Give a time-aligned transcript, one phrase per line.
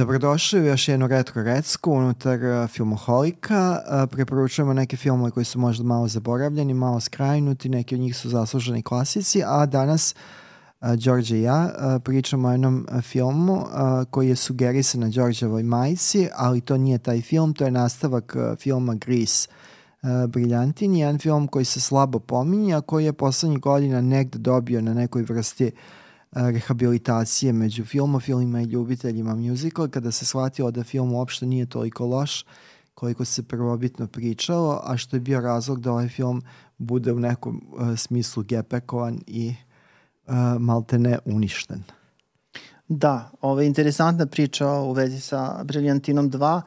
[0.00, 3.80] Dobrodošli u još jednu retro recku unutar uh, filmoholika.
[3.80, 8.28] Uh, preporučujemo neke filmove koji su možda malo zaboravljeni, malo skrajnuti, neki od njih su
[8.28, 10.14] zasluženi klasici, a danas
[10.80, 13.66] uh, Đorđe i ja uh, pričamo o jednom uh, filmu uh,
[14.10, 18.58] koji je sugerisan na Đorđevoj majici, ali to nije taj film, to je nastavak uh,
[18.58, 19.48] filma Grease.
[20.02, 24.38] Uh, Briljantin je jedan film koji se slabo pominje, a koji je poslednjih godina negde
[24.38, 25.72] dobio na nekoj vrsti uh,
[26.32, 32.44] rehabilitacije među filmofilima i ljubiteljima muzikla kada se shvatilo da film uopšte nije toliko loš
[32.94, 36.42] koliko se prvobitno pričalo, a što je bio razlog da ovaj film
[36.78, 39.54] bude u nekom uh, smislu gepekovan i
[40.26, 41.82] uh, maltene uništen.
[42.88, 46.60] Da, ovo je interesantna priča u vezi sa Briljantinom 2.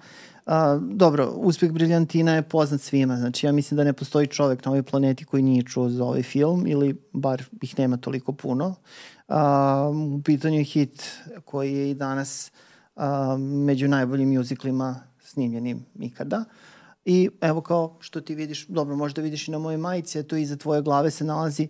[0.45, 4.71] A, dobro, uspeh Briljantina je poznat svima, znači ja mislim da ne postoji čovek na
[4.71, 8.75] ovoj planeti koji nije čuo za ovaj film ili bar ih nema toliko puno.
[9.33, 11.11] A, u pitanju je hit
[11.45, 12.51] koji je i danas
[12.95, 16.43] a, među najboljim muziklima snimljenim ikada.
[17.05, 20.57] I evo kao što ti vidiš, dobro možda vidiš i na moje majici, to iza
[20.57, 21.69] tvoje glave se nalazi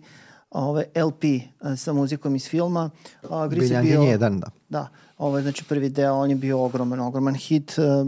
[0.50, 1.24] ove LP
[1.60, 2.90] a, sa muzikom iz filma.
[3.30, 4.50] A, Biljan je jedan, da.
[4.68, 7.78] Da, ovo je znači prvi deo, on je bio ogroman, ogroman hit.
[7.78, 8.04] A,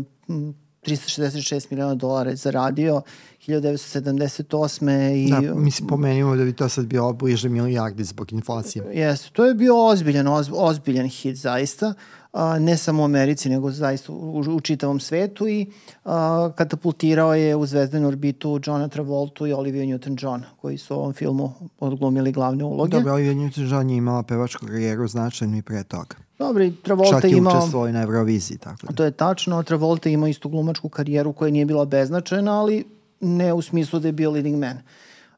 [0.86, 3.02] 366 miliona dolara je zaradio
[3.46, 5.14] 1978.
[5.14, 8.84] I, da, mislim, pomenimo da bi to sad bio bliže milijardi zbog inflacije.
[8.92, 11.94] Jeste, to je bio ozbiljan, oz, ozbiljan hit zaista,
[12.32, 15.66] a, ne samo u Americi, nego zaista u, u čitavom svetu i
[16.04, 21.12] a, katapultirao je u zvezdanu orbitu Johna Travoltu i Olivia Newton-John, koji su u ovom
[21.12, 22.90] filmu odglumili glavne uloge.
[22.90, 26.16] Dobro, Olivia Newton-John je imala pevačku karijeru značajnu i pre toga.
[26.38, 27.58] Dobro, i Travolta Čak i imao...
[27.58, 28.92] učestvovao i na Euroviziji, tako da.
[28.92, 32.84] To je tačno, Travolta ima istu glumačku karijeru koja nije bila beznačajna, ali
[33.20, 34.78] ne u smislu da je bio leading man.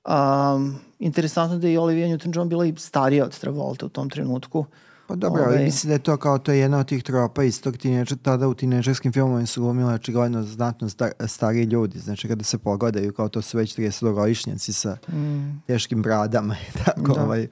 [0.09, 4.65] Um, interesantno da je i Olivia Newton-John bila i starija od Travolta u tom trenutku.
[5.09, 7.45] Pa dobro, ali ovaj- mislim da je to kao to je jedna od tih tropa
[7.45, 12.29] iz tog tineđa, tada u tineđerskim filmovima su glumili očigledno znatno star, stariji ljudi, znači
[12.29, 15.63] kada se pogledaju kao to su već 30-godišnjaci sa mm.
[15.67, 17.23] teškim bradama i tako, da.
[17.23, 17.49] ovaj,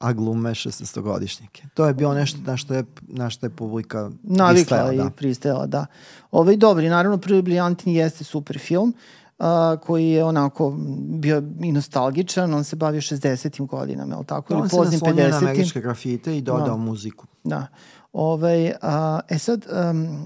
[0.00, 1.62] a glume 16-godišnjake.
[1.74, 5.10] To je bilo nešto na što je, na što je publika Navikla i da.
[5.10, 5.86] pristajala, da.
[6.30, 8.94] Ovaj dobri, naravno Prvi Briljantin jeste super film,
[9.38, 13.66] a, koji je onako bio i nostalgičan, on se bavio 60.
[13.66, 14.54] godinama, je li tako?
[14.54, 16.76] Da, on se naslonio na američke grafite i dodao da.
[16.76, 17.26] muziku.
[17.44, 17.66] Da.
[18.12, 19.66] Ove, a, e sad...
[19.90, 20.22] Um, um,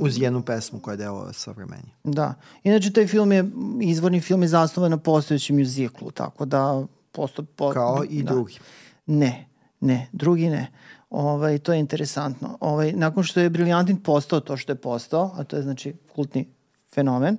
[0.00, 1.92] Uz jednu pesmu koja je deo savremenje.
[2.04, 2.34] Da.
[2.64, 6.84] Inače, taj film je, izvorni film je zasnovan na postojećem muziklu, tako da...
[7.12, 8.32] Posto, po, Kao i da.
[8.32, 8.58] drugi.
[9.06, 9.48] Ne,
[9.80, 10.72] ne, drugi ne.
[11.10, 12.58] Ovaj, to je interesantno.
[12.60, 16.48] Ovaj, nakon što je Briljantin postao to što je postao, a to je znači kultni
[16.94, 17.36] fenomen,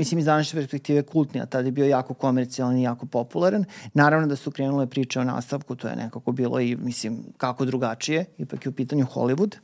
[0.00, 3.64] mislim iz današnje perspektive kultni, a tada je bio jako komercijalan i jako popularan.
[3.94, 8.24] Naravno da su krenule priče o nastavku, to je nekako bilo i, mislim, kako drugačije,
[8.38, 9.56] ipak je u pitanju Hollywood.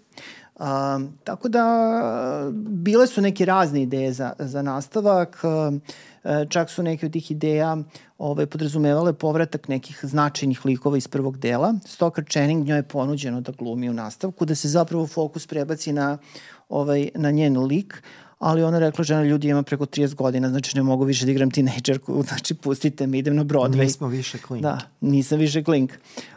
[0.61, 1.65] Um, tako da
[2.55, 5.81] bile su neke razne ideje za, za nastavak, um,
[6.49, 7.77] čak su neke od tih ideja
[8.19, 11.75] ove, podrazumevale povratak nekih značajnih likova iz prvog dela.
[11.85, 16.19] Stoker Channing njoj je ponuđeno da glumi u nastavku, da se zapravo fokus prebaci na,
[16.69, 18.03] ovaj, na njen lik,
[18.39, 21.51] ali ona rekla žena ljudi ima preko 30 godina, znači ne mogu više da igram
[21.51, 23.79] tinejdžerku, znači pustite me, idem na Broadway.
[23.79, 24.63] Nismo više klink.
[24.63, 25.93] Da, nisam više klink.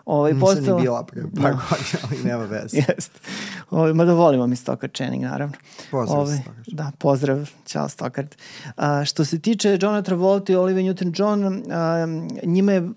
[0.06, 0.78] Ovaj, Nisam postala...
[0.78, 1.60] ni bila pre par da.
[1.70, 2.78] godina, ali nema veze.
[2.88, 3.12] Jest.
[3.70, 5.56] Ovaj, mada volimo mi Stockard Channing, naravno.
[5.92, 6.68] Pozdrav ovaj, Stockard.
[6.68, 8.36] Da, pozdrav, čao Stockard.
[8.76, 11.64] A, što se tiče Johna Travolta i Olivia Newton-John,
[12.44, 12.90] njima je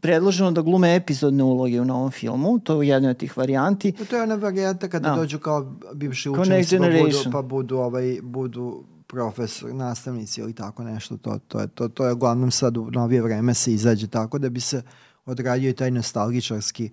[0.00, 3.92] predloženo da glume epizodne uloge u novom filmu, to je jedna od tih varijanti.
[3.92, 5.14] To je ona varijanta kada no.
[5.14, 5.20] Da.
[5.20, 11.16] dođu kao bivši učenici pa budu, pa budu, ovaj, budu profesor, nastavnici ili tako nešto.
[11.16, 14.48] To, to, je, to, to je uglavnom sad u novije vreme se izađe tako da
[14.48, 14.82] bi se
[15.26, 16.90] odradio i taj nostalgičarski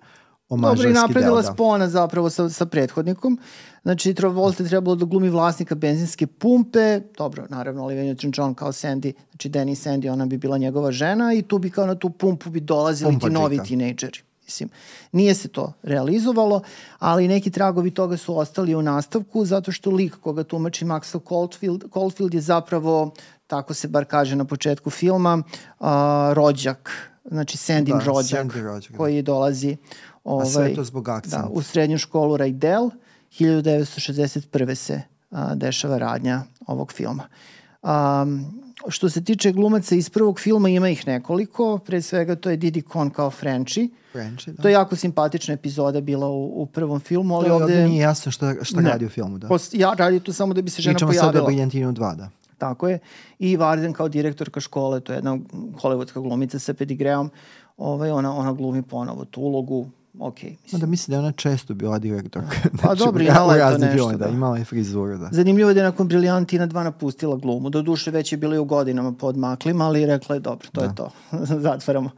[0.48, 1.54] omažarski Dobro, i napredila deo, da.
[1.54, 3.38] spona zapravo sa, sa prethodnikom.
[3.82, 7.00] Znači, Travolta je trebalo da glumi vlasnika benzinske pumpe.
[7.16, 11.42] Dobro, naravno, Olivia Newton-John kao Sandy, znači Danny Sandy, ona bi bila njegova žena i
[11.42, 14.20] tu bi kao na tu pumpu bi dolazili Pumpa ti novi tinejdžeri.
[14.52, 14.68] Mislim,
[15.12, 16.62] nije se to realizovalo,
[16.98, 21.84] ali neki tragovi toga su ostali u nastavku, zato što lik koga tumači Maxwell Caulfield,
[21.92, 23.14] Caulfield je zapravo,
[23.46, 25.42] tako se bar kaže na početku filma,
[25.80, 25.86] uh,
[26.32, 26.90] rođak,
[27.24, 28.98] znači Sandin da, rođak, Sandy rođak da.
[28.98, 29.76] koji dolazi
[30.24, 31.42] ovaj, A sve to zbog akcenta.
[31.42, 32.90] Da, u srednju školu Rajdel,
[33.38, 34.74] 1961.
[34.74, 37.28] se a, dešava radnja ovog filma.
[37.82, 41.78] Um, što se tiče glumaca iz prvog filma, ima ih nekoliko.
[41.78, 43.88] Pre svega to je Didi Con kao Frenchie.
[44.12, 44.62] Frenchie, da.
[44.62, 47.64] To je jako simpatična epizoda bila u, u prvom filmu, ali to ovde...
[47.64, 48.90] ovde nije jasno šta, šta ne.
[48.90, 49.48] radi u filmu, da.
[49.48, 51.32] Post, ja radi tu samo da bi se žena Pričamo pojavila.
[51.32, 52.30] Pričamo sad o Briljantinu 2, da.
[52.58, 52.98] Tako je.
[53.38, 57.30] I Varden kao direktorka škole, to je jedna hollywoodska glumica sa pedigreom,
[57.76, 59.86] ovaj, ona, ona glumi ponovo tu ulogu,
[60.18, 60.42] ok.
[60.42, 60.58] Mislim.
[60.72, 62.42] Ma da mislim da je ona često bila direktor.
[62.82, 64.28] Pa dobro, imala je to nešto, Da, da.
[64.28, 65.28] imala je frizuru, da.
[65.32, 67.70] Zanimljivo je da je nakon Briljantina 2 napustila glumu.
[67.70, 70.80] Do duše već je bila i u godinama pod maklima, ali rekla je dobro, to
[70.80, 70.86] Da.
[70.86, 71.10] je to.
[71.66, 72.10] Zatvaramo.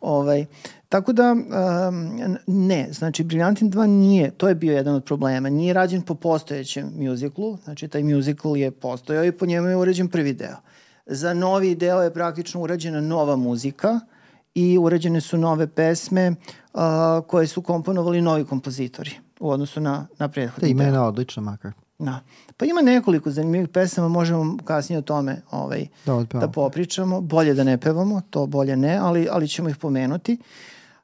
[0.00, 0.46] Ovaj,
[0.88, 2.10] tako da, um,
[2.46, 6.92] ne, znači Briljantin 2 nije, to je bio jedan od problema, nije rađen po postojećem
[6.98, 10.56] muziklu, znači taj muzikl je postojao i po njemu je uređen prvi deo.
[11.06, 14.00] Za novi deo je praktično urađena nova muzika
[14.54, 16.80] i urađene su nove pesme uh,
[17.26, 19.10] koje su komponovali novi kompozitori
[19.40, 20.82] u odnosu na, na Ta prethodni deo.
[20.84, 21.72] imena odlična makar.
[21.98, 22.20] Da.
[22.56, 27.20] Pa ima nekoliko zanimljivih pesama, možemo kasnije o tome ovaj, Da, da popričamo.
[27.20, 30.38] Bolje da ne pevamo, to bolje ne, ali, ali ćemo ih pomenuti.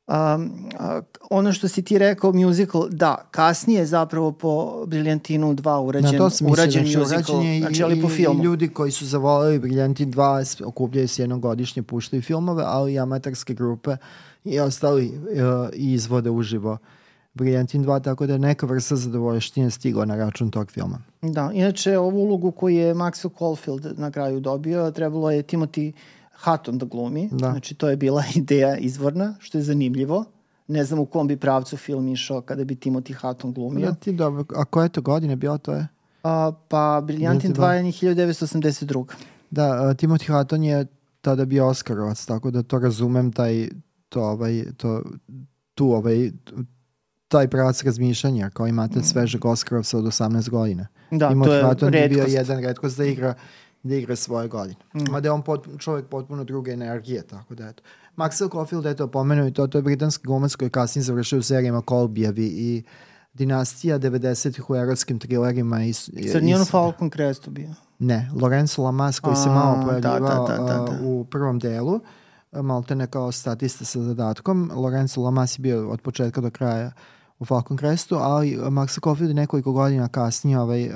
[0.09, 0.53] Um,
[1.31, 4.51] ono što si ti rekao, musical, da, kasnije zapravo po
[4.87, 8.41] Briljantinu 2 urađen, Na to sam urađen znači, musical, urađen znači, ali po filmu.
[8.41, 12.99] i ljudi koji su zavoleli Briljantin 2 s- okupljaju se jednogodišnje, puštaju filmove, ali i
[12.99, 13.97] amaterske grupe
[14.45, 15.19] i ostali uh,
[15.73, 16.79] izvode uživo
[17.35, 20.99] Briljantin 2, tako da je neka vrsta zadovoljštine stigla na račun tog filma.
[21.23, 25.93] Da, inače ovu ulogu koju je Maxwell Caulfield na kraju dobio, trebalo je Timothy
[26.45, 27.29] Hutton da glumi.
[27.33, 27.51] Da.
[27.51, 30.25] Znači to je bila ideja izvorna, što je zanimljivo.
[30.67, 33.87] Ne znam u kom bi pravcu film išao kada bi Timothy Hutton glumio.
[33.87, 35.89] Da ti dobro, a koje to godine bilo to je?
[36.23, 39.05] A, pa Briljantin Briljantin 2 je 1982.
[39.51, 40.87] Da, uh, Timothy Hutton je
[41.21, 43.69] tada bio Oscarovac, tako da to razumem taj,
[44.09, 45.03] to, ovaj, to,
[45.75, 46.31] tu ovaj,
[47.29, 50.87] taj pravac razmišljanja, ako imate svežeg Oscarovca od 18 godina.
[51.11, 51.19] Mm.
[51.19, 52.35] Da, Timothy to je Hutton bi bio redkost.
[52.35, 53.35] jedan redkost da igra
[53.83, 54.81] da igra svoje godine.
[54.95, 55.11] Mm.
[55.11, 57.83] Mada je on pot, čovjek potpuno druge energije, tako da eto.
[58.17, 61.43] Maxwell Caulfield, eto, pomenuo i to, to je britanski glumac koji je kasnije završio u
[61.43, 62.83] serijama Kolbijevi i
[63.35, 65.85] Dinastija 90-ih u erotskim trilerima.
[65.85, 67.69] I, i, Zar nije on Falcon Crestu bio?
[67.99, 70.99] Ne, Lorenzo Lamas koji se A, malo da, pojavljivao da, da, da, a, da.
[71.03, 72.01] u prvom delu,
[72.53, 74.71] a, malte ne kao statista sa zadatkom.
[74.75, 76.93] Lorenzo Lamas je bio od početka do kraja
[77.41, 80.91] u Falcon Crestu, ali Max Caulfield je nekoliko godina kasnije ovaj,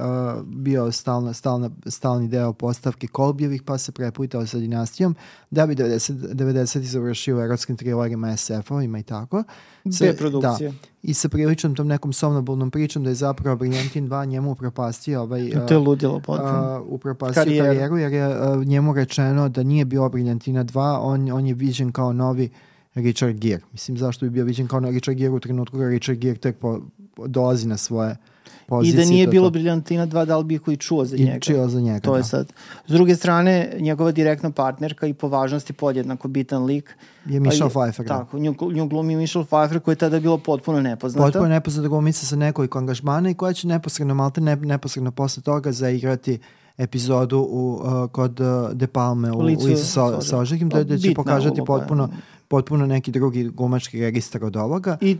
[0.45, 5.15] bio stalna, stalna, stalni deo postavke Kolbjevih, pa se preplitao sa dinastijom,
[5.51, 9.45] da bi 90, 90 završio u erotskim trilerima SF-ovima i tako.
[9.85, 10.71] B produkcije.
[10.71, 15.23] Da, I sa priličnom tom nekom somnobulnom pričom da je zapravo Briljantin 2 njemu upropastio
[15.23, 16.81] ovaj, To je ludilo potpuno.
[16.81, 17.67] uh, upropastio Karijeru.
[17.67, 17.99] karijeru.
[17.99, 22.13] jer je uh, njemu rečeno da nije bio Briljantina 2, on, on je viđen kao
[22.13, 22.51] novi
[22.95, 23.63] Richard Gere.
[23.73, 26.81] Mislim, zašto bi bio viđen kao Richard Gere u trenutku kada Richard Gere tek po,
[27.19, 28.17] dolazi na svoje
[28.47, 28.97] I pozicije.
[28.97, 31.39] da nije to- bilo to- Briljantina 2, da li bi koji čuo za I njega?
[31.41, 32.01] čio za njega.
[32.01, 32.25] To je da.
[32.25, 32.53] sad.
[32.87, 36.97] S druge strane, njegova direktna partnerka i po važnosti podjednako bitan lik.
[37.27, 38.07] Je Michelle Pa Pfeiffer.
[38.07, 38.19] da.
[38.19, 41.27] Tako, nju, nju glumi Michelle Pfeiffer koja je tada bila potpuno nepoznata.
[41.27, 45.73] Potpuno nepoznata glumica sa nekoliko angažmana i koja će neposredno, malte ne, neposredno posle toga
[45.73, 46.39] zaigrati
[46.79, 50.99] epizodu u, uh, kod uh, De Palme u, u Licu sa, sa ožiljkim, da, da
[50.99, 52.09] će pokazati potpuno,
[52.53, 54.97] potpuno neki drugi glumački registar od ovoga.
[55.01, 55.19] I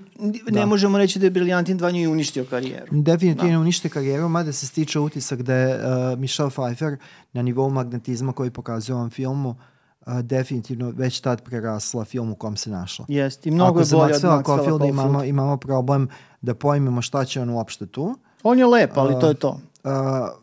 [0.51, 0.67] ne Da.
[0.67, 2.87] možemo reći da je Briljantin 2 njoj uništio karijeru.
[2.91, 6.97] Definitivno unište karijeru, mada se stiče utisak da je uh, Michelle Pfeiffer
[7.33, 12.35] na nivou magnetizma koji pokazuje u ovom filmu uh, definitivno već tad prerasla film u
[12.35, 13.05] kom se našla.
[13.09, 16.09] Jeste, i mnogo Ako je bolje od Maxwella Caulfielda imamo, imamo problem
[16.41, 18.15] da pojmimo šta će on uopšte tu.
[18.43, 19.49] On je lep, ali to je to.
[19.85, 19.91] Uh,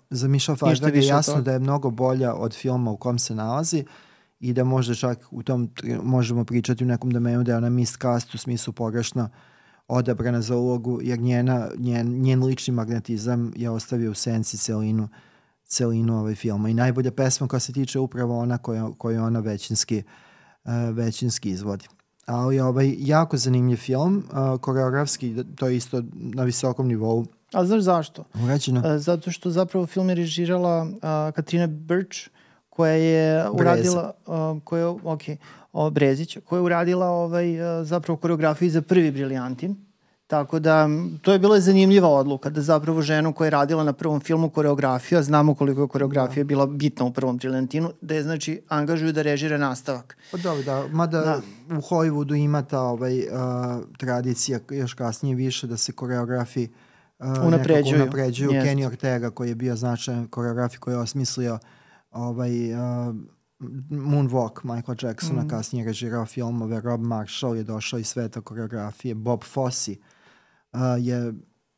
[0.09, 1.43] za Michelle Pfeiffer je jasno toga.
[1.43, 3.85] da je mnogo bolja od filma u kom se nalazi
[4.39, 5.69] i da možda čak u tom
[6.03, 9.29] možemo pričati u nekom domenu da je ona miscast u smislu pogrešno
[9.87, 15.09] odabrana za ulogu jer njena, njen, njen lični magnetizam je ostavio u senci celinu
[15.69, 20.03] celinu ovaj filma i najbolja pesma koja se tiče upravo ona koju, koju ona većinski,
[20.65, 21.85] uh, većinski izvodi.
[22.25, 27.81] Ali ovaj jako zanimljiv film, uh, koreografski to je isto na visokom nivou A znaš
[27.81, 28.23] zašto?
[28.43, 28.81] urađeno.
[28.85, 32.17] E, Zato što zapravo film je režirala a, Katrina Birch,
[32.79, 35.21] koja je uradila, a, koja, je, ok,
[35.73, 39.75] o, Brezić, koja je uradila ovaj, a, zapravo koreografiju za prvi Briljantin.
[40.27, 40.87] Tako da,
[41.21, 45.19] to je bila zanimljiva odluka, da zapravo ženu koja je radila na prvom filmu koreografiju,
[45.19, 49.21] a znamo koliko je koreografija bila bitna u prvom Briljantinu, da je znači angažuju da
[49.21, 50.17] režira nastavak.
[50.31, 51.41] Pa dobro, da, mada Da.
[51.77, 53.25] u Hollywoodu ima ta ovaj, uh,
[53.97, 56.67] tradicija još kasnije više da se koreografi
[57.19, 58.01] uh, Unapređuju.
[58.01, 58.49] unapređuju.
[58.49, 61.59] Kenny Ortega koji je bio značajan koreograf koji je osmislio
[62.11, 63.15] ovaj, uh,
[63.89, 65.49] Moonwalk Michaela Jacksona, Mhm.
[65.49, 69.95] kasnije režirao filmove, Rob Marshall je došao iz sveta koreografije, Bob Fosse
[70.73, 71.33] uh, je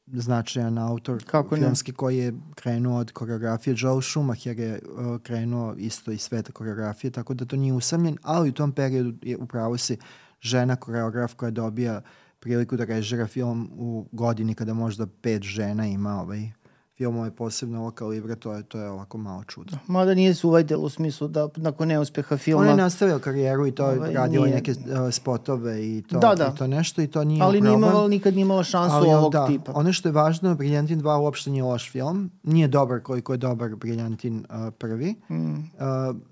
[0.08, 1.62] značajan autor Kako ne?
[1.62, 3.76] filmski koji je krenuo od koreografije.
[3.78, 8.50] Joe Schumacher je uh, krenuo isto iz sveta koreografije, tako da to nije usamljen, ali
[8.50, 9.98] u tom periodu je upravo si
[10.40, 12.02] žena koreograf koja dobija
[12.40, 16.52] priliku da režira film u godini kada možda pet žena ima ovaj
[17.02, 19.78] filmove posebno ovog kalibra, to je, to je ovako malo čudo.
[19.88, 22.62] Mada nije se uvajdelo u smislu da nakon neuspeha filma...
[22.62, 24.78] Ona je nastavila karijeru i to je Ovaj, radila nije- neke uh,
[25.12, 26.52] spotove i to, Da, da.
[26.56, 27.90] i to nešto i to nije ali nije problem.
[27.90, 29.72] imala, nikad nije imala šansu Ali, ovog da, tipa.
[29.76, 32.32] Ono što je važno, Briljantin 2 uopšte nije loš film.
[32.44, 35.16] Nije dobar koliko je dobar Briljantin uh, prvi.
[35.30, 35.54] Mm.
[35.54, 35.60] Uh,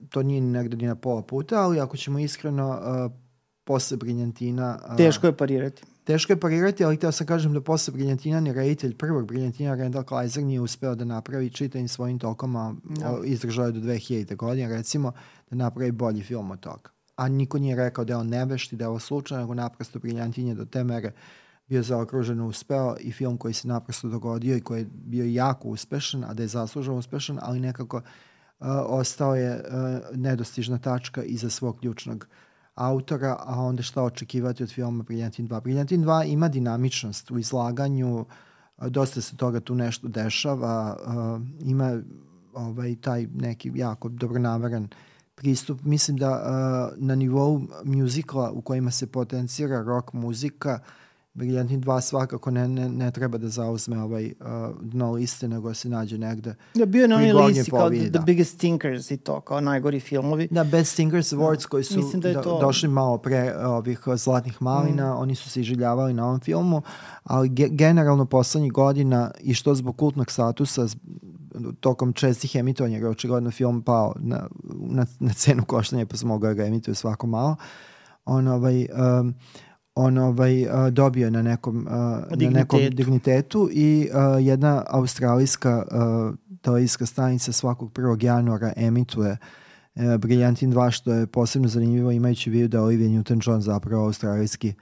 [0.09, 2.69] to nije ni negde ni na pola puta, ali ako ćemo iskreno
[3.05, 3.11] uh,
[3.63, 4.79] posle Briljantina...
[4.85, 5.83] Uh, Teško je parirati.
[6.09, 10.05] Teško je parirati, ali htio sam kažem da posle Briljantina ni reditelj prvog Briljantina Randall
[10.05, 13.11] Kleiser nije uspeo da napravi čitavim svojim tokama, Da.
[13.11, 14.35] o, izdržao je do 2000.
[14.35, 15.11] godine, recimo,
[15.49, 16.89] da napravi bolji film od toga.
[17.15, 19.99] A niko nije rekao da je on nevešt i da je ovo slučajno, nego naprosto
[19.99, 21.11] Briljantin je do te mere
[21.67, 26.23] bio zaokruženo uspeo i film koji se naprosto dogodio i koji je bio jako uspešan,
[26.23, 31.79] a da je zaslužao uspešan, ali nekako uh, ostao je uh, nedostižna tačka iza svog
[31.79, 32.27] ključnog
[32.79, 35.61] autora, a onda šta očekivati od filma Briljantin 2.
[35.61, 38.25] Briljantin 2 ima dinamičnost u izlaganju,
[38.87, 40.97] dosta se toga tu nešto dešava,
[41.61, 42.01] ima
[42.53, 44.87] ovaj, taj neki jako dobronaveran
[45.35, 45.81] pristup.
[45.83, 50.79] Mislim da na nivou muzikla u kojima se potencira rock muzika,
[51.39, 54.35] Briljantin 2 svakako ne, ne, ne treba da zauzme ovaj uh,
[54.81, 56.55] dno liste, nego se nađe negde.
[56.73, 58.19] Da, bio je na onoj listi kao polovini, The da.
[58.19, 60.47] Biggest Thinkers i to, kao najgori filmovi.
[60.51, 64.07] Da, Best Singers Awards koji su Mislim da je do- to- došli malo pre ovih
[64.07, 66.81] uh, Zlatnih malina, oni su se iživljavali na ovom filmu,
[67.23, 70.87] ali ge generalno poslednjih godina i što zbog kultnog statusa
[71.79, 76.53] tokom čestih emitovanja, jer je očigledno film pao na, na, na cenu koštanja pa da
[76.53, 77.55] ga emituju svako malo,
[78.25, 78.87] on ovaj...
[79.19, 79.35] Um,
[79.99, 81.93] on ovaj uh, dobio na nekom uh,
[82.37, 83.69] na nekom Dignitetu.
[83.71, 88.23] i uh, jedna australijska uh, televizijska stanica svakog 1.
[88.25, 89.37] januara emituje
[89.95, 94.73] e, Briljantin 2, što je posebno zanimljivo imajući vidu da Olivia Newton-John zapravo australijski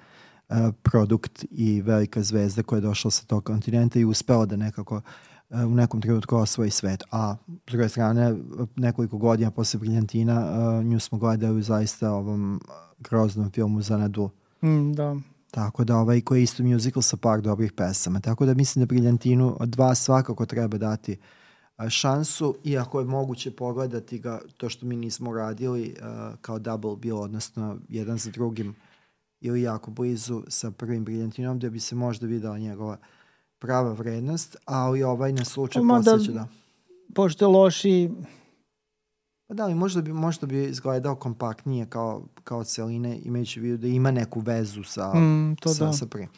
[0.50, 5.02] e, produkt i velika zvezda koja je došla sa tog kontinenta i uspela da nekako
[5.50, 7.04] e, u nekom trenutku osvoji svet.
[7.12, 7.36] A
[7.68, 8.36] s druge strane,
[8.76, 10.42] nekoliko godina posle Briljantina
[10.82, 12.62] e, nju smo gledali zaista ovom
[13.00, 14.30] groznom filmu Zanadu.
[14.64, 15.16] Mm, da.
[15.52, 18.20] Tako da ovaj koji je isto musical sa par dobrih pesama.
[18.20, 21.18] Tako da mislim da Briljantinu od dva svakako treba dati
[21.90, 25.96] šansu, iako je moguće pogledati ga, to što mi nismo radili
[26.42, 28.76] kao double bill, odnosno jedan za drugim
[29.42, 32.98] ili jako blizu sa prvim Briljantinom, da bi se možda videla njegova
[33.60, 36.48] prava vrednost, ali ovaj na slučaj Ma da- posjeća da.
[37.16, 38.10] Pošto je loši,
[39.48, 43.88] Pa da, ali možda bi, možda bi izgledao kompaktnije kao, kao celine, imajući vidu da
[43.88, 45.94] ima neku vezu sa, mm, to sa, da.
[45.94, 46.30] sa prvim.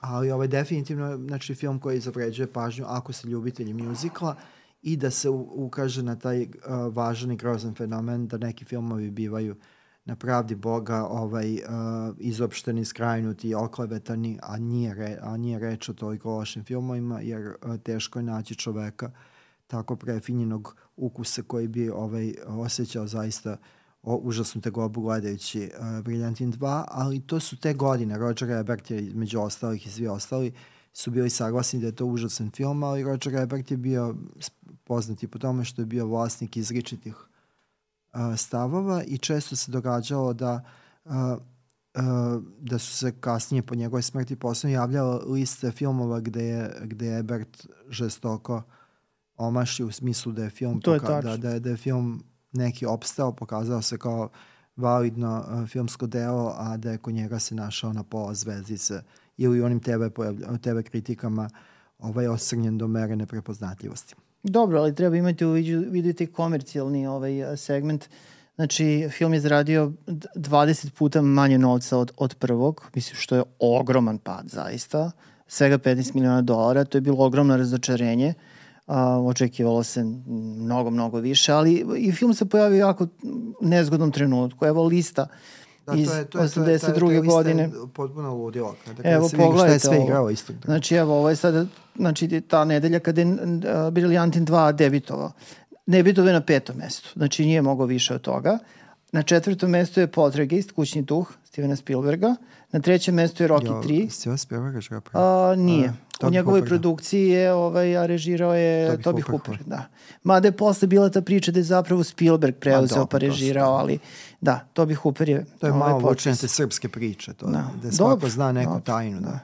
[0.00, 4.36] Ali ovaj definitivno znači film koji zavređuje pažnju ako ste ljubitelji mjuzikla
[4.82, 6.50] i da se u, ukaže na taj uh,
[6.94, 9.56] važan i grozan fenomen da neki filmovi bivaju
[10.04, 11.60] na pravdi Boga ovaj, uh,
[12.18, 17.76] izopšteni, skrajnuti, oklevetani, a nije, re, a nije reč o toliko lošim filmovima, jer uh,
[17.76, 19.10] teško je naći čoveka
[19.70, 23.56] tako prefinjenog ukusa koji bi ovaj, osjećao zaista
[24.02, 28.18] o, užasnu tegobu gledajući uh, Briljantin 2, ali to su te godine.
[28.18, 30.52] Roger Ebert je među ostalih i svi ostali
[30.92, 34.14] su bili saglasni da je to užasan film, ali Roger Ebert je bio
[34.84, 40.64] poznati po tome što je bio vlasnik izričitih uh, stavova i često se događalo da
[41.04, 41.12] uh,
[41.94, 47.06] uh, da su se kasnije po njegovoj smrti posebno javljala liste filmova gde je, gde
[47.06, 48.62] je Ebert žestoko
[49.40, 51.30] omašio u smislu da je film To je poka- tačno.
[51.30, 54.28] da, da, je, da je film neki opstao, pokazao se kao
[54.76, 59.02] validno uh, filmsko delo, a da je kod njega se našao na pola zvezdice
[59.36, 60.04] ili u onim TV,
[60.60, 61.50] TV kritikama
[61.98, 64.14] ovaj osrnjen do mere neprepoznatljivosti.
[64.42, 68.08] Dobro, ali treba imati u vidu, vidu i komercijalni ovaj segment.
[68.54, 73.42] Znači, film je zaradio d- 20 puta manje novca od, od prvog, mislim što je
[73.58, 75.10] ogroman pad zaista,
[75.46, 78.34] svega 15 miliona dolara, to je bilo ogromno razočarenje,
[78.90, 80.04] a, očekivalo se
[80.56, 83.06] mnogo, mnogo više, ali i film se pojavio u jako
[83.60, 84.66] nezgodnom trenutku.
[84.66, 85.26] Evo lista
[85.96, 87.26] iz 82.
[87.26, 87.70] godine.
[87.94, 88.76] potpuno ludilo.
[88.84, 90.52] Kada, Evo, vidi šta je pogledajte sve igrao isto.
[90.64, 91.66] Znači, evo, ovo je sada,
[91.96, 95.32] znači, ta nedelja kada je uh, Briljantin 2 debitovao.
[95.86, 98.58] Debitovao je na petom mestu, znači nije mogao više od toga.
[99.12, 102.36] Na četvrtom mestu je Poltergeist, kućni duh, Stevena Spielberga.
[102.72, 104.10] Na trećem mestu je Rocky 3.
[104.10, 105.92] Sve Spielberga ga A, nije.
[106.20, 106.74] A, U njegovoj Hooper, da.
[106.74, 109.58] produkciji je, ovaj, a režirao je Toby Toby, Hooper, Hooper.
[109.66, 109.86] Da.
[110.22, 113.76] Mada je posle bila ta priča da je zapravo Spielberg preuzeo dobro, pa režirao, da.
[113.78, 113.98] ali
[114.40, 117.52] da, Toby Hooper je To je ovaj, malo vučenje te srpske priče, to, Da.
[117.52, 117.70] da.
[117.82, 119.20] da svako Dobro, zna neku dobro, tajnu.
[119.20, 119.26] Da.
[119.28, 119.38] da.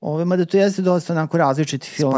[0.00, 2.14] Ove, mada to jeste dosta onako različit film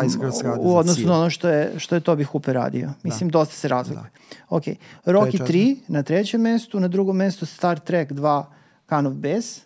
[0.59, 2.91] u odnosu na ono što je, što je Toby Hooper radio.
[3.03, 4.11] Mislim, dosta se razlikuje.
[4.49, 4.63] Ok,
[5.07, 5.53] Rocky četvrto.
[5.53, 8.45] 3 na trećem mestu, na drugom mestu Star Trek 2
[8.89, 9.61] Can of Bass,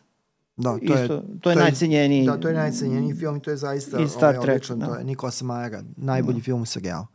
[0.56, 2.26] Da, to Isto, je, to je, to je najcenjeniji.
[2.26, 4.78] Da, to je najcenjeniji film i to je zaista I Star ovaj, Trek, odličan.
[4.78, 4.86] da.
[4.86, 7.06] To je Nikola Samara, najbolji film u serijalu.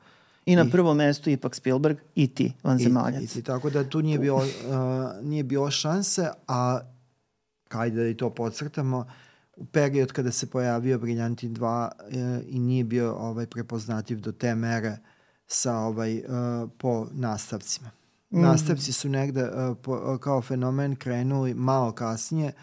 [0.45, 3.35] I na prvom mestu ipak Spielberg i ti, vanzemaljac.
[3.35, 4.45] I, i, tako da tu nije bilo, uh,
[5.21, 6.79] nije bilo šanse, a
[7.67, 9.05] kajde da i to podcrtamo,
[9.55, 14.55] u period kada se pojavio Briljantin 2 uh, i nije bio ovaj prepoznativ do te
[14.55, 14.97] mere
[15.47, 16.23] sa ovaj uh,
[16.77, 17.89] po nastavcima.
[18.29, 18.41] Mm.
[18.41, 22.53] Nastavci su negde uh, po, uh, kao fenomen krenuli malo kasnije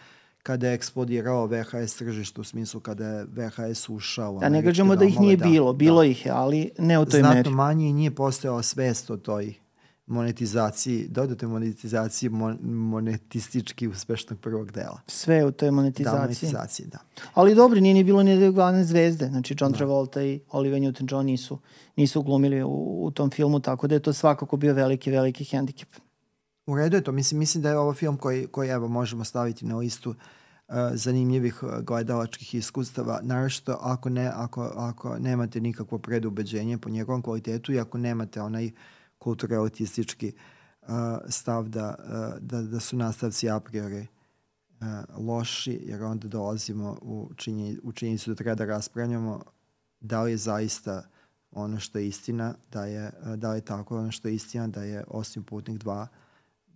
[0.47, 5.05] kada je eksplodirao VHS tržište u smislu kada je VHS ušao Da ne kažemo da
[5.05, 6.07] ih nije bilo, bilo da.
[6.07, 7.51] ih je, ali ne u toj Znatno meri.
[7.51, 9.55] manje i nije postojala svest o toj
[10.07, 15.01] monetizaciji, dodatoj monetizaciji mon, monetistički uspešnog prvog dela.
[15.07, 16.21] Sve u toj Da, monetizaciji.
[16.21, 16.99] monetizaciji, da.
[17.35, 19.27] Ali dobro, nije ni bilo ni glavne zvezde.
[19.27, 21.59] Znači, John Travolta i Olivia Newton-John nisu,
[21.97, 22.69] nisu glumili u,
[23.01, 25.89] u tom filmu, tako da je to svakako bio veliki, veliki hendikep.
[26.67, 27.13] U redu je to.
[27.13, 30.17] Mislim, mislim da je ovo film koji, koji evo, možemo staviti na listu uh,
[30.95, 37.73] zanimljivih uh, gledalačkih iskustava, naravno ako, ne, ako, ako nemate nikakvo predubeđenje po njegovom kvalitetu
[37.73, 38.71] i ako nemate onaj
[39.19, 40.33] kulturalistički
[40.83, 40.89] uh,
[41.29, 41.95] stav da,
[42.41, 44.07] da, da su nastavci a priori
[45.19, 49.43] loši, jer onda dolazimo u, činje, u činjenicu da treba da raspravljamo
[50.01, 51.03] da li je zaista
[51.51, 54.83] ono što je istina, da je, da li je tako ono što je istina, da
[54.83, 56.07] je Osim Putnik 2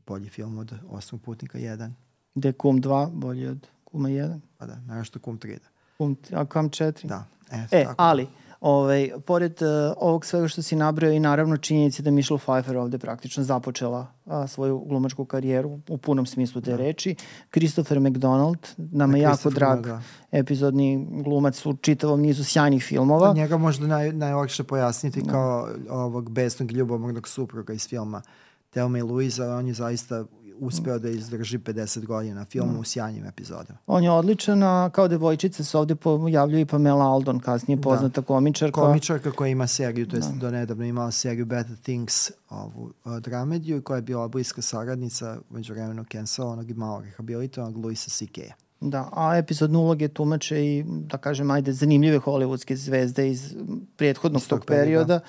[0.07, 1.93] bolji film od Osmog putnika 1.
[2.35, 4.41] Da je Kum 2 bolji od Kuma 1.
[4.59, 5.69] Pa da, naravno što Kum 3 da.
[5.99, 7.07] Kum, a Kum 4.
[7.07, 7.95] Da, e, E, tako.
[7.99, 8.27] ali,
[8.61, 12.99] ovaj, pored uh, ovog svega što si nabrao i naravno činjenici da Michelle Pfeiffer ovde
[12.99, 16.77] praktično započela a, svoju glumačku karijeru u punom smislu te da.
[16.77, 17.15] reči.
[17.51, 20.03] Christopher McDonald, nama je Da, jako drag da.
[20.33, 23.29] epizodni glumac u čitavom nizu sjajnih filmova.
[23.29, 25.31] Da, njega možda naj, najlakše pojasniti da.
[25.31, 28.23] kao ovog besnog ljubomornog supruga iz filma
[28.71, 30.25] Thelma i Louise, ali on je zaista
[30.61, 33.79] uspeo da izdrži 50 godina film u sjajnim epizodama.
[33.87, 38.27] On je odličan, a kao devojčica se ovde pojavljuje i Pamela Aldon, kasnije poznata da.
[38.27, 38.81] komičarka.
[38.81, 40.29] Komičarka koja ima seriju, to je da.
[40.29, 45.39] do nedavno imala seriju Better Things, ovu uh, dramediju i koja je bila bliska saradnica
[45.51, 48.41] među vremenu cancelovanog i malo rehabilitovanog Luisa C.K.
[48.81, 53.57] Da, a epizodne uloge tumače i, da kažem, ajde, zanimljive hollywoodske zvezde iz
[53.97, 55.21] prethodnog tog perioda,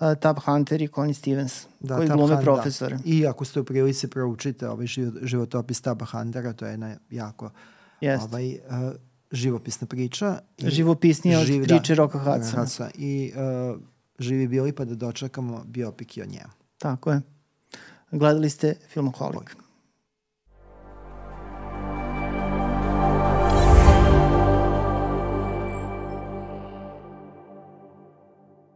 [0.00, 2.96] uh, Tab Hunter i Connie Stevens, da, koji Tab glume Hunt, profesore.
[2.96, 3.02] Da.
[3.04, 7.50] I ako ste u prilici proučite ovaj život, životopis Taba Huntera, to je jedna jako
[8.00, 8.24] Jest.
[8.24, 8.92] ovaj, uh,
[9.30, 10.38] živopisna priča.
[10.58, 12.62] I Živopisnija od živ, priče da, Roka Hudsona.
[12.62, 12.90] Hudsona.
[12.94, 13.32] I
[13.72, 13.80] uh,
[14.18, 16.52] živi bili pa da dočekamo biopik i o njemu.
[16.78, 17.20] Tako je.
[18.10, 19.56] Gledali ste Filmoholik.